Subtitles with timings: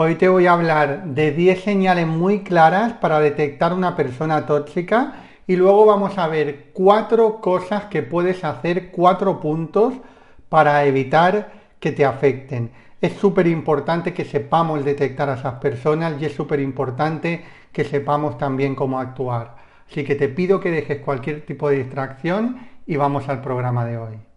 [0.00, 5.24] Hoy te voy a hablar de 10 señales muy claras para detectar una persona tóxica
[5.44, 9.94] y luego vamos a ver cuatro cosas que puedes hacer, cuatro puntos
[10.48, 11.50] para evitar
[11.80, 12.70] que te afecten.
[13.00, 18.38] Es súper importante que sepamos detectar a esas personas y es súper importante que sepamos
[18.38, 19.56] también cómo actuar.
[19.90, 23.98] Así que te pido que dejes cualquier tipo de distracción y vamos al programa de
[23.98, 24.27] hoy.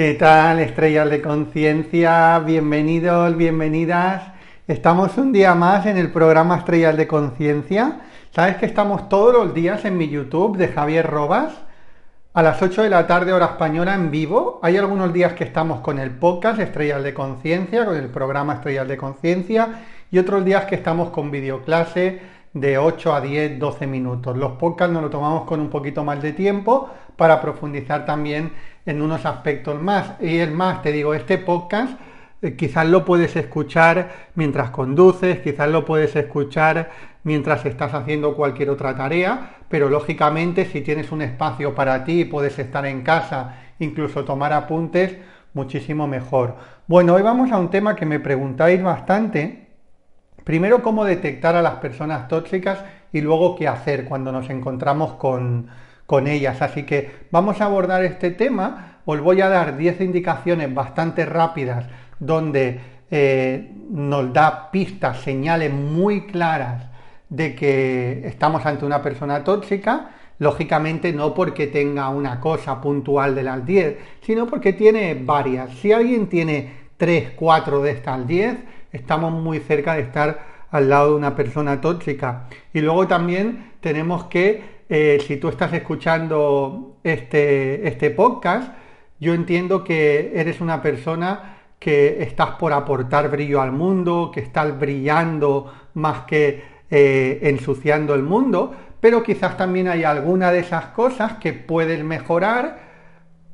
[0.00, 2.38] ¿Qué tal, estrellas de conciencia?
[2.38, 4.32] Bienvenidos, bienvenidas.
[4.66, 8.00] Estamos un día más en el programa Estrellas de Conciencia.
[8.30, 11.52] Sabes que estamos todos los días en mi YouTube de Javier Robas
[12.32, 14.58] a las 8 de la tarde hora española en vivo.
[14.62, 18.88] Hay algunos días que estamos con el podcast Estrellas de Conciencia, con el programa Estrellas
[18.88, 24.36] de Conciencia y otros días que estamos con videoclase de 8 a 10, 12 minutos.
[24.36, 28.52] Los podcasts nos lo tomamos con un poquito más de tiempo para profundizar también
[28.86, 30.14] en unos aspectos más.
[30.20, 31.98] Y es más, te digo, este podcast
[32.42, 36.90] eh, quizás lo puedes escuchar mientras conduces, quizás lo puedes escuchar
[37.22, 42.58] mientras estás haciendo cualquier otra tarea, pero lógicamente si tienes un espacio para ti, puedes
[42.58, 45.16] estar en casa, incluso tomar apuntes,
[45.52, 46.56] muchísimo mejor.
[46.86, 49.69] Bueno, hoy vamos a un tema que me preguntáis bastante.
[50.50, 52.80] Primero, cómo detectar a las personas tóxicas
[53.12, 55.68] y luego qué hacer cuando nos encontramos con,
[56.06, 56.60] con ellas.
[56.60, 58.98] Así que vamos a abordar este tema.
[59.04, 61.86] Os voy a dar 10 indicaciones bastante rápidas
[62.18, 62.80] donde
[63.12, 66.82] eh, nos da pistas, señales muy claras
[67.28, 70.10] de que estamos ante una persona tóxica.
[70.40, 75.70] Lógicamente no porque tenga una cosa puntual de las 10, sino porque tiene varias.
[75.74, 78.56] Si alguien tiene 3, 4 de estas 10,
[78.92, 80.38] estamos muy cerca de estar
[80.70, 82.48] al lado de una persona tóxica.
[82.72, 88.72] Y luego también tenemos que eh, si tú estás escuchando este, este podcast,
[89.20, 94.78] yo entiendo que eres una persona que estás por aportar brillo al mundo, que estás
[94.78, 101.34] brillando más que eh, ensuciando el mundo, pero quizás también hay alguna de esas cosas
[101.34, 102.89] que puedes mejorar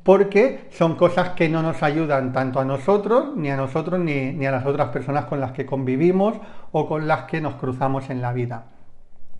[0.07, 4.45] porque son cosas que no nos ayudan tanto a nosotros, ni a nosotros, ni, ni
[4.45, 6.37] a las otras personas con las que convivimos
[6.71, 8.67] o con las que nos cruzamos en la vida.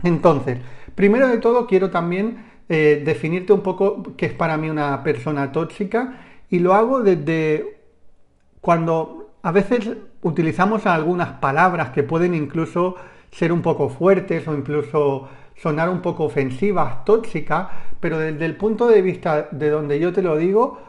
[0.04, 0.60] Entonces,
[0.94, 5.54] primero de todo quiero también eh, definirte un poco qué es para mí una persona
[5.54, 6.20] tóxica
[6.50, 7.80] y lo hago desde
[8.60, 9.90] cuando a veces
[10.22, 12.96] utilizamos algunas palabras que pueden incluso
[13.32, 17.68] ser un poco fuertes o incluso sonar un poco ofensivas, tóxicas,
[18.00, 20.80] pero desde el punto de vista de donde yo te lo digo,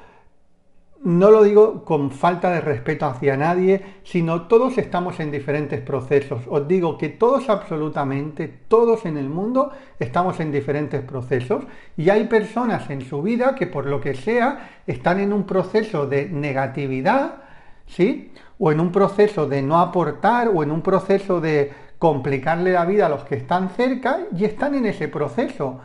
[1.04, 6.42] no lo digo con falta de respeto hacia nadie, sino todos estamos en diferentes procesos.
[6.48, 11.64] Os digo que todos absolutamente, todos en el mundo estamos en diferentes procesos
[11.96, 16.06] y hay personas en su vida que por lo que sea están en un proceso
[16.06, 17.42] de negatividad,
[17.86, 18.32] ¿sí?
[18.58, 23.06] O en un proceso de no aportar o en un proceso de complicarle la vida
[23.06, 25.80] a los que están cerca y están en ese proceso.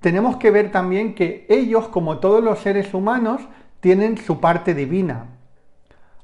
[0.00, 3.42] Tenemos que ver también que ellos, como todos los seres humanos,
[3.80, 5.26] tienen su parte divina.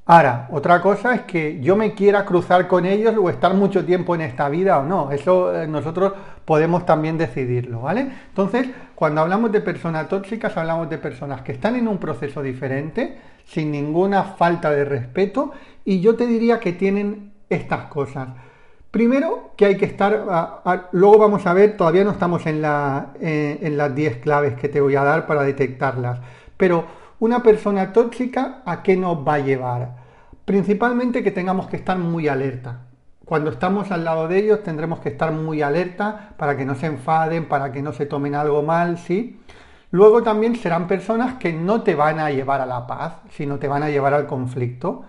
[0.05, 4.15] Ahora, otra cosa es que yo me quiera cruzar con ellos o estar mucho tiempo
[4.15, 5.11] en esta vida o no.
[5.11, 8.11] Eso eh, nosotros podemos también decidirlo, ¿vale?
[8.29, 13.19] Entonces, cuando hablamos de personas tóxicas, hablamos de personas que están en un proceso diferente,
[13.45, 15.51] sin ninguna falta de respeto,
[15.85, 18.29] y yo te diría que tienen estas cosas.
[18.91, 20.61] Primero, que hay que estar,
[20.91, 22.61] luego vamos a ver, todavía no estamos en,
[23.21, 26.19] eh, las 10 claves que te voy a dar para detectarlas,
[26.57, 26.85] pero
[27.19, 29.95] una persona tóxica, ¿a qué nos va a llevar?
[30.43, 32.79] Principalmente que tengamos que estar muy alerta.
[33.23, 36.87] Cuando estamos al lado de ellos tendremos que estar muy alerta para que no se
[36.87, 39.39] enfaden, para que no se tomen algo mal, ¿sí?
[39.91, 43.69] Luego también serán personas que no te van a llevar a la paz, sino te
[43.69, 45.03] van a llevar al conflicto.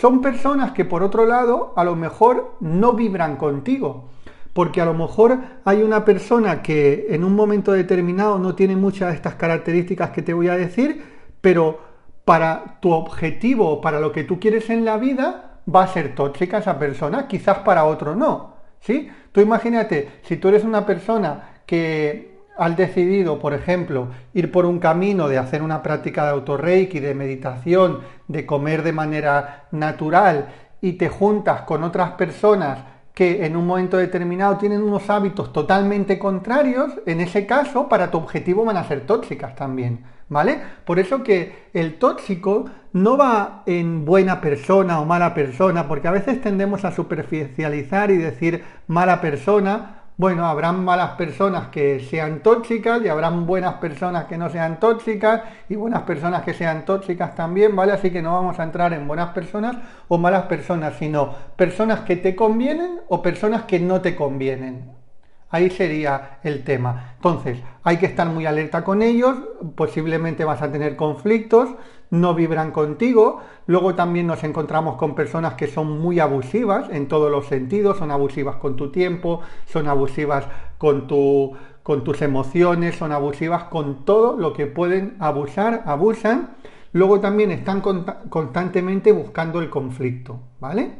[0.00, 4.10] Son personas que por otro lado a lo mejor no vibran contigo,
[4.52, 9.10] porque a lo mejor hay una persona que en un momento determinado no tiene muchas
[9.10, 11.02] de estas características que te voy a decir,
[11.40, 11.80] pero
[12.26, 16.58] para tu objetivo, para lo que tú quieres en la vida, va a ser tóxica
[16.58, 18.54] esa persona, quizás para otro no.
[18.80, 19.08] ¿Sí?
[19.32, 24.78] Tú imagínate, si tú eres una persona que has decidido, por ejemplo, ir por un
[24.78, 30.48] camino de hacer una práctica de autorreiki, de meditación, de comer de manera natural
[30.80, 32.78] y te juntas con otras personas
[33.16, 38.18] que en un momento determinado tienen unos hábitos totalmente contrarios, en ese caso para tu
[38.18, 40.60] objetivo van a ser tóxicas también, ¿vale?
[40.84, 46.10] Por eso que el tóxico no va en buena persona o mala persona, porque a
[46.10, 53.02] veces tendemos a superficializar y decir mala persona bueno, habrán malas personas que sean tóxicas
[53.04, 57.76] y habrán buenas personas que no sean tóxicas y buenas personas que sean tóxicas también,
[57.76, 57.92] ¿vale?
[57.92, 59.76] Así que no vamos a entrar en buenas personas
[60.08, 64.90] o malas personas, sino personas que te convienen o personas que no te convienen.
[65.50, 67.12] Ahí sería el tema.
[67.16, 69.36] Entonces, hay que estar muy alerta con ellos,
[69.76, 71.68] posiblemente vas a tener conflictos,
[72.10, 73.40] no vibran contigo.
[73.66, 78.10] Luego también nos encontramos con personas que son muy abusivas en todos los sentidos, son
[78.10, 80.46] abusivas con tu tiempo, son abusivas
[80.78, 86.50] con, tu, con tus emociones, son abusivas con todo lo que pueden abusar, abusan.
[86.92, 87.82] Luego también están
[88.30, 90.92] constantemente buscando el conflicto, ¿vale?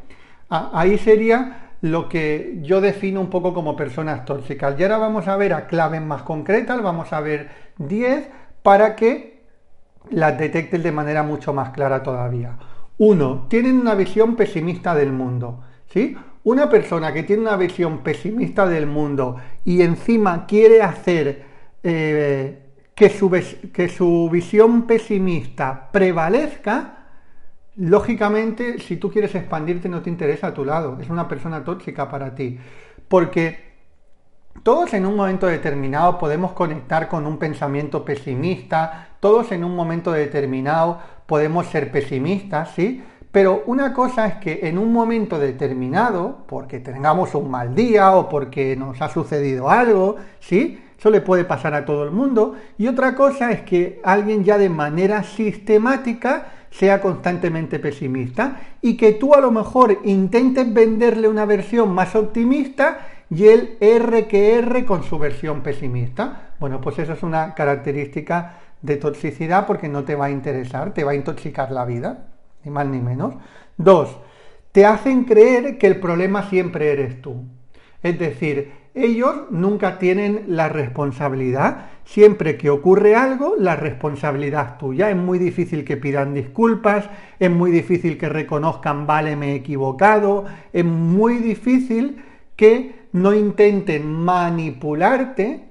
[0.49, 4.79] Ahí sería lo que yo defino un poco como personas tóxicas.
[4.79, 8.29] Y ahora vamos a ver a claves más concretas, vamos a ver 10
[8.63, 9.36] para que
[10.11, 12.57] las detectes de manera mucho más clara todavía.
[12.99, 15.63] Uno, tienen una visión pesimista del mundo.
[15.89, 16.17] ¿sí?
[16.45, 21.45] Una persona que tiene una visión pesimista del mundo y encima quiere hacer
[21.83, 22.59] eh,
[22.95, 23.31] que, su,
[23.73, 26.99] que su visión pesimista prevalezca,
[27.77, 30.99] lógicamente, si tú quieres expandirte, no te interesa a tu lado.
[31.01, 32.59] Es una persona tóxica para ti.
[33.09, 33.66] Porque
[34.63, 40.13] todos en un momento determinado podemos conectar con un pensamiento pesimista, todos en un momento
[40.13, 43.03] determinado podemos ser pesimistas, ¿sí?
[43.33, 48.29] Pero una cosa es que en un momento determinado, porque tengamos un mal día o
[48.29, 50.81] porque nos ha sucedido algo, ¿sí?
[50.99, 52.55] Eso le puede pasar a todo el mundo.
[52.79, 59.13] Y otra cosa es que alguien ya de manera sistemática sea constantemente pesimista y que
[59.13, 62.99] tú a lo mejor intentes venderle una versión más optimista
[63.31, 66.53] y él R que R con su versión pesimista.
[66.61, 71.05] Bueno, pues eso es una característica de toxicidad porque no te va a interesar, te
[71.05, 72.29] va a intoxicar la vida,
[72.65, 73.35] ni más ni menos.
[73.77, 74.17] Dos,
[74.73, 77.45] te hacen creer que el problema siempre eres tú.
[78.03, 81.87] Es decir, ellos nunca tienen la responsabilidad.
[82.05, 85.11] Siempre que ocurre algo, la responsabilidad es tuya.
[85.11, 90.45] Es muy difícil que pidan disculpas, es muy difícil que reconozcan, vale, me he equivocado,
[90.73, 92.23] es muy difícil
[92.57, 95.65] que no intenten manipularte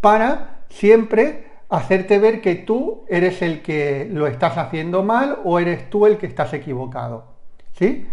[0.00, 5.90] para siempre hacerte ver que tú eres el que lo estás haciendo mal o eres
[5.90, 7.34] tú el que estás equivocado.
[7.72, 8.06] ¿Sí?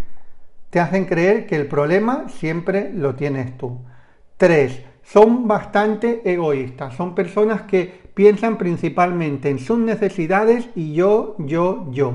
[0.71, 3.81] Te hacen creer que el problema siempre lo tienes tú.
[4.37, 6.95] Tres, son bastante egoístas.
[6.95, 12.13] Son personas que piensan principalmente en sus necesidades y yo, yo, yo.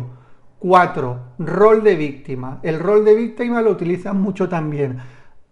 [0.59, 2.59] Cuatro, rol de víctima.
[2.65, 4.99] El rol de víctima lo utilizan mucho también.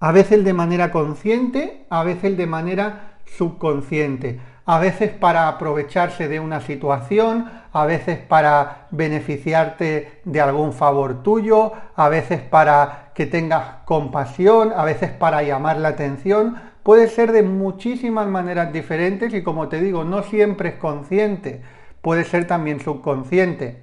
[0.05, 6.41] A veces de manera consciente, a veces de manera subconsciente a veces para aprovecharse de
[6.41, 13.83] una situación, a veces para beneficiarte de algún favor tuyo, a veces para que tengas
[13.85, 16.57] compasión, a veces para llamar la atención.
[16.83, 21.63] Puede ser de muchísimas maneras diferentes y como te digo, no siempre es consciente,
[22.01, 23.83] puede ser también subconsciente.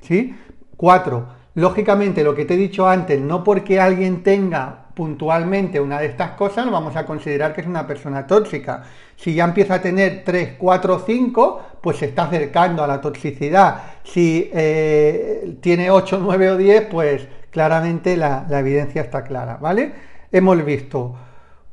[0.00, 0.36] ¿Sí?
[0.76, 6.06] Cuatro, lógicamente lo que te he dicho antes, no porque alguien tenga puntualmente una de
[6.06, 8.84] estas cosas, vamos a considerar que es una persona tóxica.
[9.16, 13.82] Si ya empieza a tener 3, 4, 5, pues se está acercando a la toxicidad.
[14.04, 19.92] Si eh, tiene 8, 9 o 10, pues claramente la, la evidencia está clara, ¿vale?
[20.32, 21.14] Hemos visto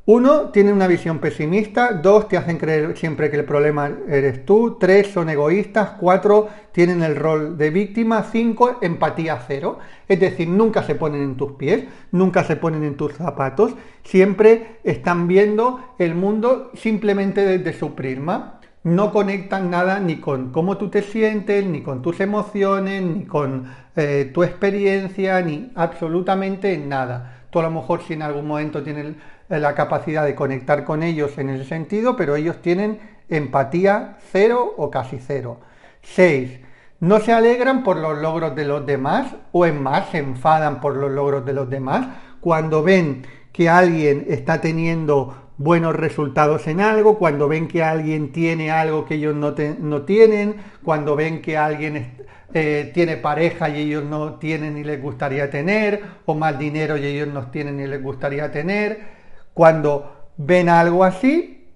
[0.04, 1.92] uno, tienen una visión pesimista.
[1.92, 4.76] Dos, te hacen creer siempre que el problema eres tú.
[4.80, 5.90] Tres, son egoístas.
[5.90, 8.24] Cuatro, tienen el rol de víctima.
[8.24, 9.78] Cinco, empatía cero.
[10.08, 13.74] Es decir, nunca se ponen en tus pies, nunca se ponen en tus zapatos.
[14.02, 18.58] Siempre están viendo el mundo simplemente desde su prisma.
[18.82, 23.66] No conectan nada ni con cómo tú te sientes, ni con tus emociones, ni con
[23.94, 27.44] eh, tu experiencia, ni absolutamente nada.
[27.50, 29.14] Tú a lo mejor si en algún momento tienes
[29.60, 34.90] la capacidad de conectar con ellos en ese sentido, pero ellos tienen empatía cero o
[34.90, 35.58] casi cero.
[36.02, 36.60] 6.
[37.00, 40.96] No se alegran por los logros de los demás o en más se enfadan por
[40.96, 42.06] los logros de los demás
[42.40, 48.70] cuando ven que alguien está teniendo buenos resultados en algo, cuando ven que alguien tiene
[48.70, 52.16] algo que ellos no, no tienen, cuando ven que alguien
[52.54, 57.04] eh, tiene pareja y ellos no tienen y les gustaría tener, o más dinero y
[57.04, 59.21] ellos no tienen y les gustaría tener,
[59.54, 61.68] cuando ven algo así,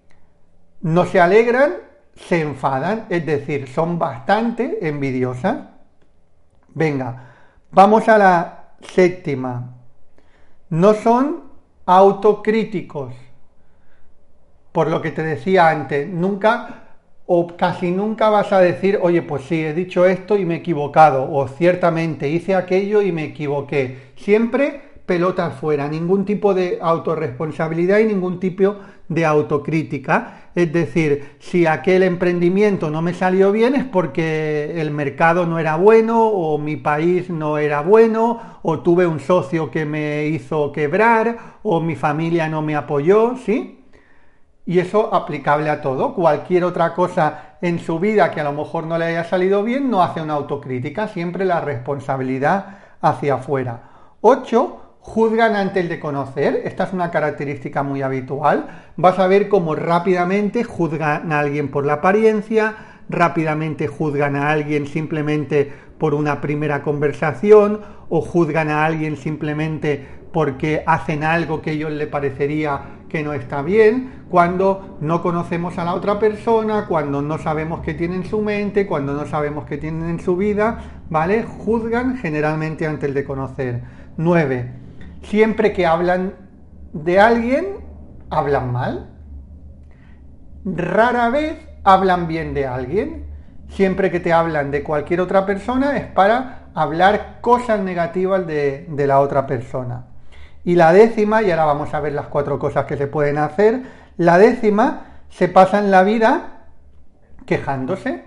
[0.80, 1.74] no se alegran,
[2.14, 5.58] se enfadan, es decir, son bastante envidiosas.
[6.68, 7.34] Venga,
[7.70, 9.74] vamos a la séptima.
[10.70, 11.44] No son
[11.86, 13.14] autocríticos.
[14.72, 16.82] Por lo que te decía antes, nunca
[17.26, 20.58] o casi nunca vas a decir, oye, pues sí, he dicho esto y me he
[20.58, 24.12] equivocado, o ciertamente hice aquello y me equivoqué.
[24.16, 28.76] Siempre pelota fuera, ningún tipo de autorresponsabilidad y ningún tipo
[29.08, 30.50] de autocrítica.
[30.54, 35.76] Es decir, si aquel emprendimiento no me salió bien es porque el mercado no era
[35.76, 41.58] bueno o mi país no era bueno o tuve un socio que me hizo quebrar
[41.62, 43.84] o mi familia no me apoyó, ¿sí?
[44.64, 46.14] Y eso aplicable a todo.
[46.14, 49.88] Cualquier otra cosa en su vida que a lo mejor no le haya salido bien
[49.88, 53.90] no hace una autocrítica, siempre la responsabilidad hacia afuera.
[54.22, 59.76] 8 juzgan antes de conocer, esta es una característica muy habitual, vas a ver cómo
[59.76, 62.74] rápidamente juzgan a alguien por la apariencia,
[63.08, 70.82] rápidamente juzgan a alguien simplemente por una primera conversación o juzgan a alguien simplemente porque
[70.86, 75.84] hacen algo que a ellos le parecería que no está bien, cuando no conocemos a
[75.84, 79.78] la otra persona, cuando no sabemos qué tiene en su mente, cuando no sabemos qué
[79.78, 81.44] tienen en su vida, ¿vale?
[81.44, 83.82] Juzgan generalmente antes de conocer.
[84.16, 84.85] 9
[85.28, 86.34] siempre que hablan
[86.92, 87.66] de alguien,
[88.30, 89.10] hablan mal.
[90.64, 93.26] Rara vez hablan bien de alguien.
[93.68, 99.06] Siempre que te hablan de cualquier otra persona es para hablar cosas negativas de, de
[99.06, 100.06] la otra persona.
[100.64, 103.82] Y la décima, y ahora vamos a ver las cuatro cosas que se pueden hacer,
[104.16, 106.64] la décima se pasa en la vida
[107.46, 108.24] quejándose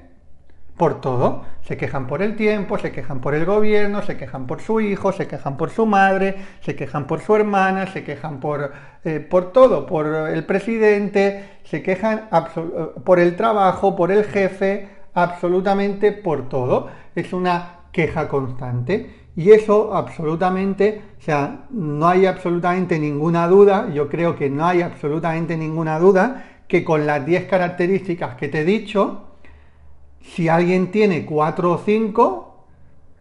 [0.77, 1.43] por todo.
[1.69, 5.11] Se quejan por el tiempo, se quejan por el gobierno, se quejan por su hijo,
[5.11, 8.71] se quejan por su madre, se quejan por su hermana, se quejan por,
[9.03, 12.27] eh, por todo, por el presidente, se quejan
[13.05, 16.89] por el trabajo, por el jefe, absolutamente por todo.
[17.13, 19.27] Es una queja constante.
[19.35, 24.81] Y eso absolutamente, o sea, no hay absolutamente ninguna duda, yo creo que no hay
[24.81, 29.28] absolutamente ninguna duda que con las 10 características que te he dicho,
[30.21, 32.65] si alguien tiene cuatro o cinco,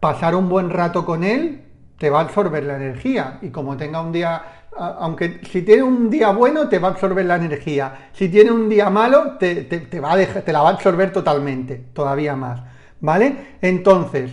[0.01, 1.65] pasar un buen rato con él
[1.99, 3.39] te va a absorber la energía.
[3.43, 4.43] Y como tenga un día,
[4.77, 8.11] aunque si tiene un día bueno, te va a absorber la energía.
[8.13, 9.67] Si tiene un día malo, te,
[10.01, 12.63] va a te la va a absorber totalmente, todavía más.
[13.01, 13.57] ¿Vale?
[13.61, 14.33] Entonces,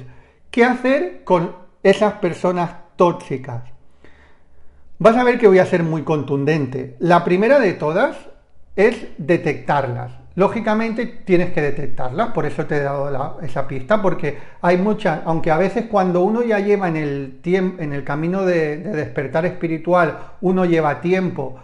[0.50, 3.64] ¿qué hacer con esas personas tóxicas?
[4.98, 6.96] Vas a ver que voy a ser muy contundente.
[7.00, 8.16] La primera de todas
[8.76, 10.25] es detectarlas.
[10.36, 15.50] Lógicamente tienes que detectarlas, por eso te he dado esa pista, porque hay muchas, aunque
[15.50, 20.66] a veces cuando uno ya lleva en el, en el camino de, despertar espiritual, uno
[20.66, 21.56] lleva tiempo,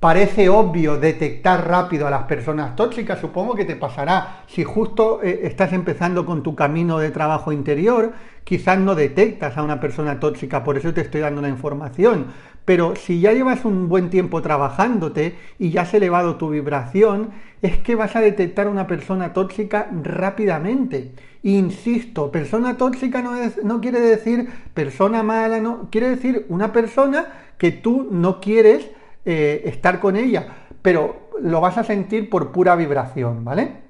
[0.00, 4.44] parece obvio detectar rápido a las personas tóxicas, supongo que te pasará.
[4.46, 8.12] Si justo eh, estás empezando con tu camino de trabajo interior,
[8.42, 12.28] quizás no detectas a una persona tóxica, por eso te estoy dando la información.
[12.64, 17.30] Pero si ya llevas un buen tiempo trabajándote y ya has elevado tu vibración,
[17.60, 21.12] es que vas a detectar una persona tóxica rápidamente.
[21.42, 27.26] Insisto, persona tóxica no, no quiere decir persona mala, no, quiere decir una persona
[27.58, 28.90] que tú no quieres
[29.26, 30.46] eh, estar con ella,
[30.80, 33.84] pero lo vas a sentir por pura vibración, ¿vale?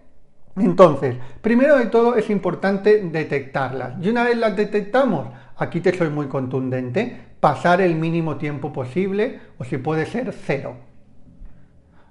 [0.57, 3.95] Entonces, primero de todo es importante detectarlas.
[4.01, 9.41] Y una vez las detectamos, aquí te soy muy contundente, pasar el mínimo tiempo posible
[9.59, 10.77] o si puede ser cero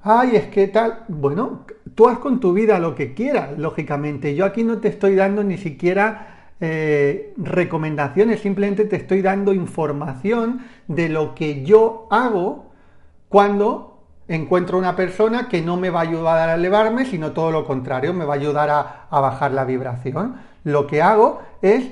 [0.03, 4.35] ay, es que tal, bueno, tú haz con tu vida lo que quieras, lógicamente.
[4.35, 10.61] Yo aquí no te estoy dando ni siquiera eh, recomendaciones, simplemente te estoy dando información
[10.87, 12.71] de lo que yo hago
[13.29, 17.65] cuando encuentro una persona que no me va a ayudar a elevarme, sino todo lo
[17.65, 20.35] contrario, me va a ayudar a, a bajar la vibración.
[20.63, 21.91] Lo que hago es,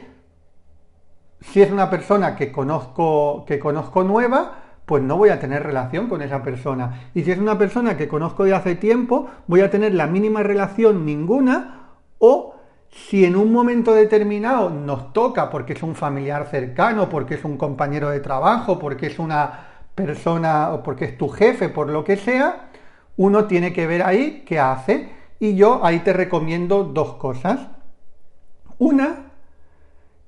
[1.42, 4.56] si es una persona que conozco, que conozco nueva,
[4.86, 7.10] pues no voy a tener relación con esa persona.
[7.14, 10.44] Y si es una persona que conozco de hace tiempo, voy a tener la mínima
[10.44, 12.56] relación ninguna o
[12.90, 17.58] si en un momento determinado nos toca porque es un familiar cercano, porque es un
[17.58, 22.18] compañero de trabajo, porque es una persona o porque es tu jefe, por lo que
[22.18, 22.70] sea,
[23.18, 25.10] uno tiene que ver ahí qué hace.
[25.40, 27.68] Y yo ahí te recomiendo dos cosas.
[28.78, 29.31] Una,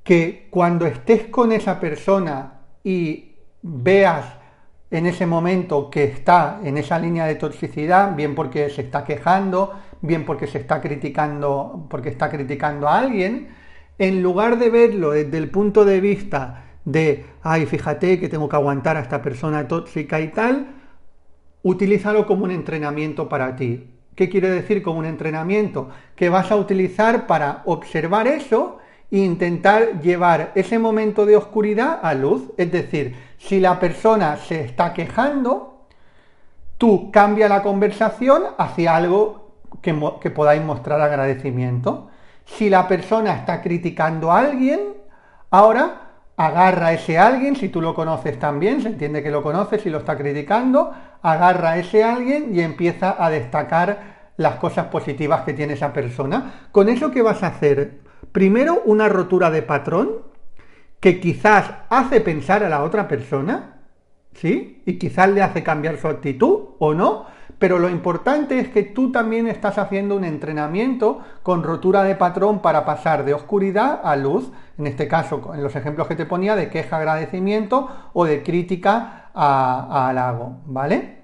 [0.04, 4.26] que cuando estés con esa persona y veas
[4.92, 9.74] en ese momento que está en esa línea de toxicidad, bien porque se está quejando,
[10.02, 13.50] bien porque se está criticando, porque está criticando a alguien,
[13.98, 18.56] en lugar de verlo desde el punto de vista de, ay, fíjate que tengo que
[18.56, 20.76] aguantar a esta persona tóxica y tal,
[21.64, 23.90] utilízalo como un entrenamiento para ti.
[24.16, 25.90] ¿Qué quiere decir como un entrenamiento?
[26.16, 28.78] Que vas a utilizar para observar eso
[29.22, 32.52] intentar llevar ese momento de oscuridad a luz.
[32.58, 35.86] Es decir, si la persona se está quejando,
[36.80, 39.52] tú cambia la conversación hacia algo
[39.82, 39.94] que,
[40.32, 42.10] podáis mostrar agradecimiento.
[42.46, 44.80] Si la persona está criticando a alguien,
[45.52, 49.86] ahora agarra a ese alguien, si tú lo conoces también, se entiende que lo conoces
[49.86, 50.92] y lo está criticando,
[51.22, 56.68] agarra a ese alguien y empieza a destacar las cosas positivas que tiene esa persona.
[56.72, 58.03] Con eso, ¿qué vas a hacer?
[58.32, 60.24] Primero, una rotura de patrón
[61.00, 63.82] que quizás hace pensar a la otra persona,
[64.34, 64.82] ¿sí?
[64.86, 67.26] Y quizás le hace cambiar su actitud o no,
[67.60, 72.62] pero lo importante es que tú también estás haciendo un entrenamiento con rotura de patrón
[72.62, 76.56] para pasar de oscuridad a luz, en este caso, en los ejemplos que te ponía,
[76.56, 81.24] de queja, agradecimiento o de crítica a, halago, ¿vale?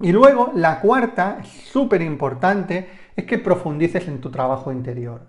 [0.00, 5.22] Y luego, la cuarta, súper importante, es que profundices en tu trabajo interior.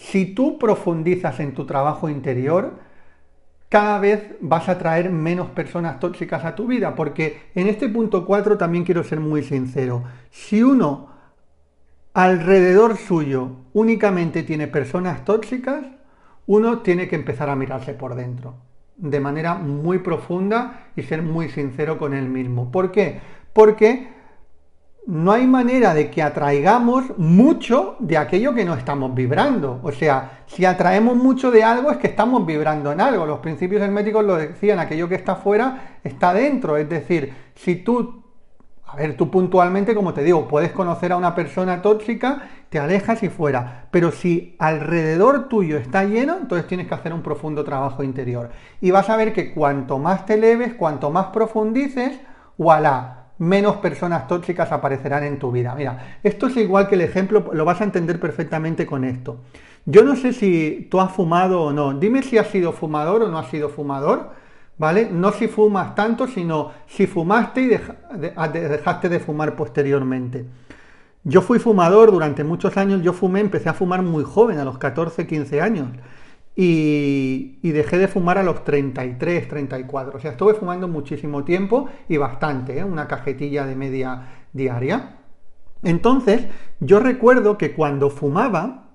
[0.00, 2.78] Si tú profundizas en tu trabajo interior,
[3.68, 8.24] cada vez vas a traer menos personas tóxicas a tu vida, porque en este punto
[8.24, 10.02] 4 también quiero ser muy sincero.
[10.30, 11.10] Si uno
[12.14, 15.84] alrededor suyo únicamente tiene personas tóxicas,
[16.46, 18.54] uno tiene que empezar a mirarse por dentro,
[18.96, 22.72] de manera muy profunda y ser muy sincero con él mismo.
[22.72, 23.20] ¿Por qué?
[23.52, 24.08] Porque
[25.06, 29.80] no hay manera de que atraigamos mucho de aquello que no estamos vibrando.
[29.82, 33.26] O sea, si atraemos mucho de algo es que estamos vibrando en algo.
[33.26, 36.76] Los principios herméticos lo decían, aquello que está fuera está dentro.
[36.76, 38.22] Es decir, si tú,
[38.84, 43.22] a ver, tú puntualmente, como te digo, puedes conocer a una persona tóxica, te alejas
[43.22, 43.88] y fuera.
[43.90, 48.50] Pero si alrededor tuyo está lleno, entonces tienes que hacer un profundo trabajo interior.
[48.82, 52.20] Y vas a ver que cuanto más te leves, cuanto más profundices,
[52.58, 55.74] voilà menos personas tóxicas aparecerán en tu vida.
[55.74, 59.40] Mira, esto es igual que el ejemplo, lo vas a entender perfectamente con esto.
[59.86, 61.94] Yo no sé si tú has fumado o no.
[61.94, 64.32] Dime si has sido fumador o no has sido fumador,
[64.76, 65.08] ¿vale?
[65.10, 70.44] No si fumas tanto, sino si fumaste y dejaste de fumar posteriormente.
[71.24, 74.76] Yo fui fumador durante muchos años, yo fumé, empecé a fumar muy joven, a los
[74.76, 75.88] 14, 15 años
[76.62, 80.18] y, dejé de fumar a los 33, 34.
[80.18, 82.84] O sea, estuve fumando muchísimo tiempo y bastante, ¿eh?
[82.84, 85.16] una cajetilla de media diaria.
[85.82, 86.44] Entonces,
[86.80, 88.89] yo recuerdo que cuando fumaba,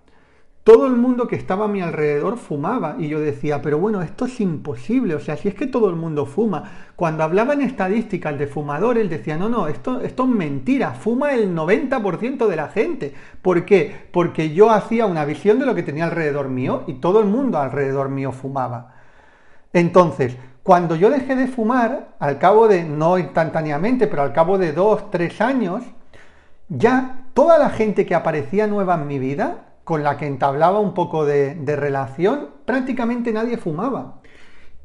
[0.66, 4.26] todo el mundo que estaba a mi alrededor fumaba y yo decía, pero bueno, esto
[4.26, 6.64] es imposible, o sea, si es que todo el mundo fuma.
[6.96, 11.56] Cuando hablaba en estadísticas de fumadores, decía, no, no, esto, esto es mentira, fuma el
[11.56, 13.14] 90% de la gente.
[13.44, 14.08] ¿Por qué?
[14.12, 17.60] Porque yo hacía una visión de lo que tenía alrededor mío y todo el mundo
[17.60, 18.96] alrededor mío fumaba.
[19.72, 24.74] Entonces, cuando yo dejé de fumar, al cabo de, no instantáneamente, pero al cabo de
[24.74, 25.84] dos, tres años,
[26.70, 30.94] ya toda la gente que aparecía nueva en mi vida, con la que entablaba un
[30.94, 34.16] poco de, relación, prácticamente nadie fumaba.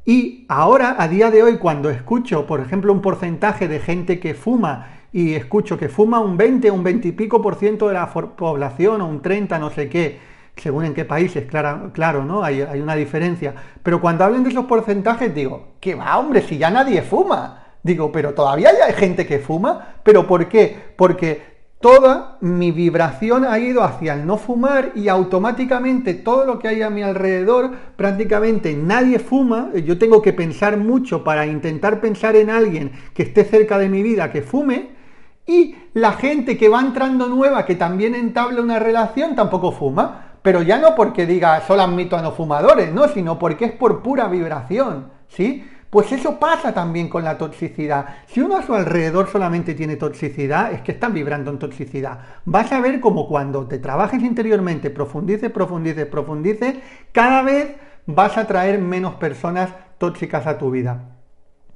[0.05, 4.35] Y ahora, a día de hoy, cuando escucho, por ejemplo, un porcentaje de gente que
[4.35, 8.09] fuma y escucho que fuma un 20, un 20 y pico por ciento de la
[8.11, 10.19] población o un 30, no sé qué,
[10.55, 12.43] según en qué países, claro, claro ¿no?
[12.43, 13.55] Hay, hay, una diferencia.
[13.81, 16.41] Pero cuando hablen de esos porcentajes, digo, ¿qué va, hombre?
[16.41, 17.57] Si ya nadie fuma.
[17.83, 19.95] Digo, pero todavía hay gente que fuma.
[20.03, 20.93] ¿Pero por qué?
[20.95, 21.50] Porque
[21.81, 26.81] toda mi vibración ha ido hacia el no fumar y automáticamente todo lo que hay
[26.81, 32.49] a mi alrededor, prácticamente nadie fuma, yo tengo que pensar mucho para intentar pensar en
[32.49, 35.01] alguien que esté cerca de mi vida que fume,
[35.45, 40.27] y la gente que va entrando nueva, que también entabla una relación, tampoco fuma.
[40.41, 44.01] Pero ya no porque diga solo admito a no fumadores, no, sino porque es por
[44.01, 45.63] pura vibración, ¿sí?
[45.91, 48.05] Pues eso pasa también con la toxicidad.
[48.25, 52.19] Si uno a su alrededor solamente tiene toxicidad, es que están vibrando en toxicidad.
[52.45, 56.75] Vas a ver como cuando te trabajes interiormente, profundices, profundices, profundices,
[57.11, 57.75] cada vez
[58.05, 61.09] vas a traer menos personas tóxicas a tu vida.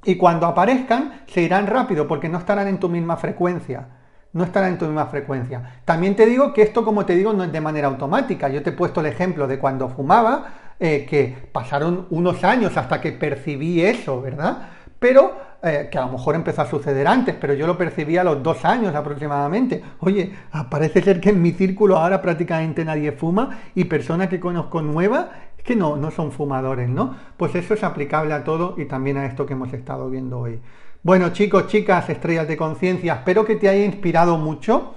[0.02, 3.88] Y cuando aparezcan, se irán rápido porque no estarán en tu misma frecuencia
[4.36, 5.80] no estarán en tu misma frecuencia.
[5.86, 8.50] También te digo que esto, como te digo, no es de manera automática.
[8.50, 10.44] Yo te he puesto el ejemplo de cuando fumaba,
[10.78, 14.68] eh, que pasaron unos años hasta que percibí eso, ¿verdad?
[14.98, 18.24] Pero eh, que a lo mejor empezó a suceder antes, pero yo lo percibí a
[18.24, 19.82] los dos años aproximadamente.
[20.00, 20.32] Oye,
[20.70, 25.26] parece ser que en mi círculo ahora prácticamente nadie fuma y personas que conozco nuevas
[25.66, 27.16] que no, no son fumadores, ¿no?
[27.36, 30.60] Pues eso es aplicable a todo y también a esto que hemos estado viendo hoy.
[31.02, 34.94] Bueno chicos, chicas, estrellas de conciencia, espero que te haya inspirado mucho.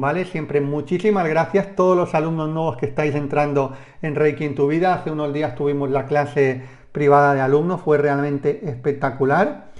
[0.00, 0.24] ¿vale?
[0.24, 4.66] Siempre muchísimas gracias a todos los alumnos nuevos que estáis entrando en Reiki en tu
[4.66, 4.94] vida.
[4.94, 9.72] Hace unos días tuvimos la clase privada de alumnos, fue realmente espectacular.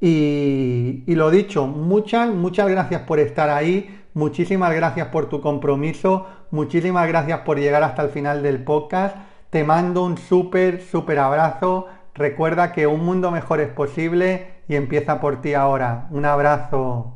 [0.00, 6.26] Y, y lo dicho, muchas, muchas gracias por estar ahí, muchísimas gracias por tu compromiso,
[6.50, 9.16] muchísimas gracias por llegar hasta el final del podcast.
[9.50, 11.86] Te mando un súper, súper abrazo.
[12.14, 16.08] Recuerda que un mundo mejor es posible y empieza por ti ahora.
[16.10, 17.15] Un abrazo.